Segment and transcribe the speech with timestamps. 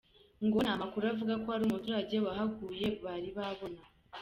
[0.45, 3.81] Ngo nta makuru avuga ko hari umuturage wahaguye bari babona.